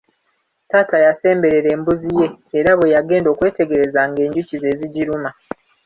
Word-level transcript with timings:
Taata 0.69 0.97
yasemberera 1.05 1.69
embuzi 1.75 2.09
ye 2.19 2.27
era 2.59 2.71
bwe 2.77 2.93
yagenda 2.95 3.27
okwetegereza 3.33 4.01
nga 4.09 4.21
njuki 4.27 4.55
z'ezigiruma. 4.61 5.29